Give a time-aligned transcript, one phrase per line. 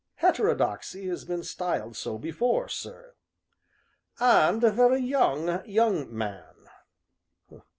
[0.15, 3.13] "Heterodoxy has been styled so before, sir."
[4.19, 6.71] "And a very young, young man."